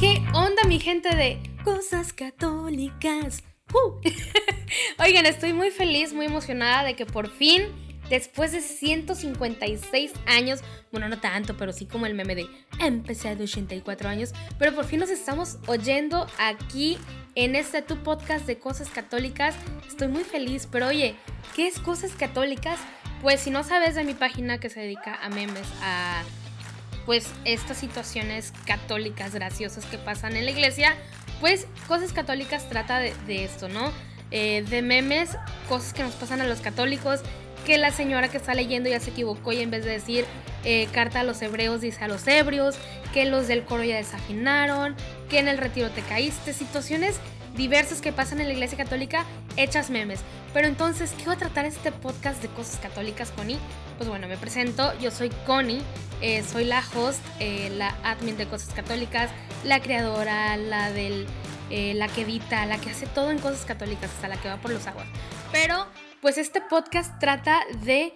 [0.00, 3.42] ¿Qué onda mi gente de cosas católicas?
[3.74, 4.00] Uh.
[5.02, 7.62] Oigan, estoy muy feliz, muy emocionada de que por fin,
[8.08, 10.60] después de 156 años,
[10.92, 12.46] bueno, no tanto, pero sí como el meme de
[12.78, 16.96] empecé de 84 años, pero por fin nos estamos oyendo aquí
[17.34, 19.56] en este tu podcast de cosas católicas.
[19.88, 21.16] Estoy muy feliz, pero oye,
[21.56, 22.78] ¿qué es cosas católicas?
[23.20, 26.22] Pues si no sabes de mi página que se dedica a memes, a
[27.08, 30.94] pues estas situaciones católicas graciosas que pasan en la iglesia,
[31.40, 33.92] pues Cosas Católicas trata de, esto, ¿no?
[34.30, 35.30] Eh, de memes,
[35.70, 37.20] cosas que nos pasan a los católicos,
[37.64, 40.26] que la señora que está leyendo ya se equivocó y en vez de decir
[40.64, 42.74] eh, carta a los hebreos dice a los ebrios,
[43.14, 44.94] que los del coro ya desafinaron,
[45.30, 47.20] que en el retiro te caíste, situaciones
[47.58, 49.26] diversas que pasan en la iglesia católica
[49.56, 50.20] hechas memes.
[50.54, 53.58] Pero entonces, ¿qué va a tratar este podcast de cosas católicas, Connie?
[53.98, 55.82] Pues bueno, me presento, yo soy Connie,
[56.22, 59.30] eh, soy la host, eh, la admin de Cosas Católicas,
[59.64, 61.26] la creadora, la del,
[61.68, 64.56] eh, la que edita, la que hace todo en Cosas Católicas, hasta la que va
[64.56, 65.06] por los aguas.
[65.52, 65.86] Pero,
[66.22, 68.14] pues este podcast trata de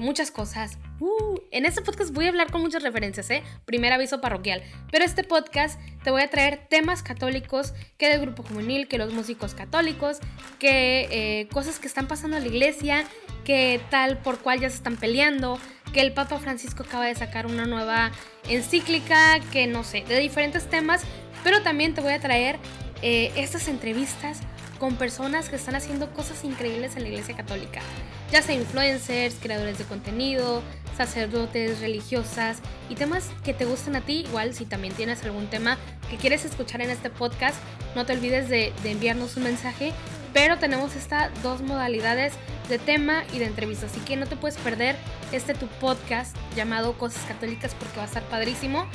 [0.00, 0.78] muchas cosas.
[0.98, 3.42] Uh, en este podcast voy a hablar con muchas referencias, ¿eh?
[3.64, 4.62] Primer aviso parroquial.
[4.90, 9.12] Pero este podcast te voy a traer temas católicos, que del grupo juvenil, que los
[9.12, 10.18] músicos católicos,
[10.58, 13.04] que cosas que están pasando en la iglesia,
[13.44, 15.58] que tal por cual ya se están peleando,
[15.92, 18.10] que el Papa Francisco acaba de sacar una nueva
[18.48, 21.02] encíclica, que no sé, de diferentes temas,
[21.44, 22.58] pero también te voy a traer
[23.02, 24.40] eh, estas entrevistas
[24.78, 27.80] con personas que están haciendo cosas increíbles en la Iglesia Católica,
[28.30, 30.62] ya sea influencers, creadores de contenido,
[30.96, 32.58] sacerdotes, religiosas
[32.88, 34.24] y temas que te gusten a ti.
[34.28, 35.78] Igual, si también tienes algún tema
[36.10, 37.56] que quieres escuchar en este podcast,
[37.94, 39.92] no te olvides de, de enviarnos un mensaje.
[40.32, 42.34] Pero tenemos estas dos modalidades
[42.68, 44.96] de tema y de entrevista, así que no te puedes perder
[45.32, 48.86] este tu podcast llamado Cosas Católicas porque va a estar padrísimo.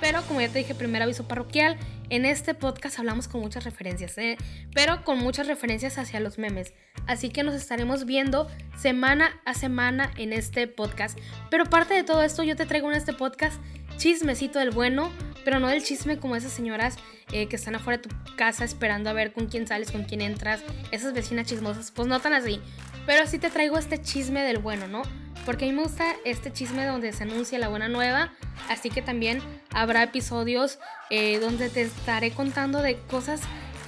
[0.00, 4.16] Pero como ya te dije, primer aviso parroquial, en este podcast hablamos con muchas referencias,
[4.18, 4.36] ¿eh?
[4.74, 6.72] pero con muchas referencias hacia los memes.
[7.06, 11.18] Así que nos estaremos viendo semana a semana en este podcast.
[11.50, 13.60] Pero parte de todo esto, yo te traigo en este podcast
[13.96, 15.10] chismecito del bueno,
[15.44, 16.96] pero no del chisme como esas señoras
[17.32, 20.20] eh, que están afuera de tu casa esperando a ver con quién sales, con quién
[20.20, 22.60] entras, esas vecinas chismosas, pues no tan así.
[23.06, 25.02] Pero sí te traigo este chisme del bueno, ¿no?
[25.44, 28.32] Porque a mí me gusta este chisme donde se anuncia la buena nueva,
[28.68, 29.40] así que también
[29.72, 30.78] habrá episodios
[31.08, 33.40] eh, donde te estaré contando de cosas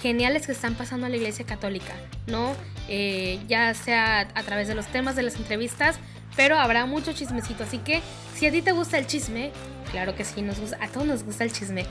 [0.03, 1.95] geniales que están pasando en la iglesia católica,
[2.27, 2.55] ¿no?
[2.89, 5.97] Eh, ya sea a través de los temas de las entrevistas,
[6.37, 8.01] pero habrá mucho chismecito, así que
[8.35, 9.53] si a ti te gusta el chisme,
[9.91, 11.87] claro que sí, nos gusta, a todos nos gusta el chisme.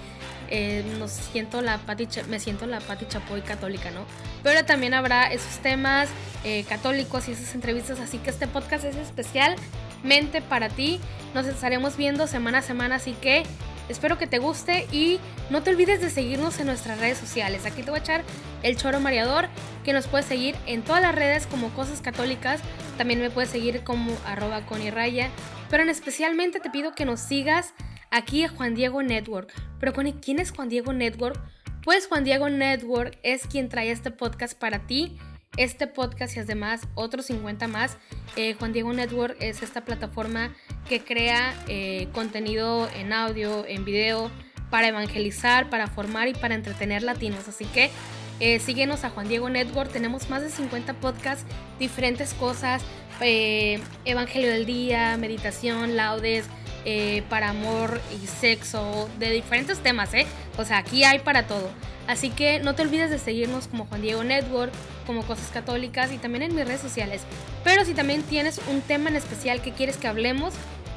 [0.54, 1.80] Eh, siento la
[2.28, 4.02] me siento la Pati Chapoy católica, ¿no?
[4.44, 6.10] Pero también habrá esos temas
[6.44, 11.00] eh, católicos y esas entrevistas, así que este podcast es especialmente para ti.
[11.34, 13.44] Nos estaremos viendo semana a semana, así que
[13.92, 15.20] espero que te guste y
[15.50, 17.66] no te olvides de seguirnos en nuestras redes sociales.
[17.66, 18.24] Aquí te voy a echar
[18.64, 19.48] el choro mareador,
[19.84, 22.62] que nos puedes seguir en todas las redes como Cosas Católicas.
[22.98, 25.30] También me puedes seguir como arroba conirraya.
[25.70, 27.74] Pero en especialmente te pido que nos sigas
[28.10, 29.52] aquí a Juan Diego Network.
[29.80, 31.40] Pero ¿quién es Juan Diego Network?
[31.84, 35.18] Pues Juan Diego Network es quien trae este podcast para ti.
[35.58, 37.98] Este podcast y además otros 50 más.
[38.36, 40.54] Eh, Juan Diego Network es esta plataforma
[40.88, 44.32] que crea eh, contenido en audio, en video,
[44.70, 47.48] para evangelizar, para formar y para entretener latinos.
[47.48, 47.92] Así que
[48.40, 49.92] eh, síguenos a Juan Diego Network.
[49.92, 51.46] Tenemos más de 50 podcasts,
[51.80, 52.82] diferentes cosas.
[53.20, 56.46] Evangelio del día, meditación, laudes,
[56.84, 60.26] eh, para amor y sexo, de diferentes temas, ¿eh?
[60.58, 61.70] O sea, aquí hay para todo.
[62.08, 64.72] Así que no te olvides de seguirnos como Juan Diego Network,
[65.06, 67.22] como Cosas Católicas y también en mis redes sociales.
[67.64, 70.54] Pero si también tienes un tema en especial que quieres que hablemos,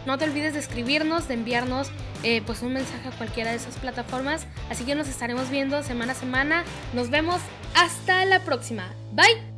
[0.07, 1.91] no te olvides de escribirnos, de enviarnos
[2.23, 4.47] eh, pues un mensaje a cualquiera de esas plataformas.
[4.71, 6.65] Así que nos estaremos viendo semana a semana.
[6.93, 7.41] Nos vemos
[7.75, 8.93] hasta la próxima.
[9.13, 9.54] Bye.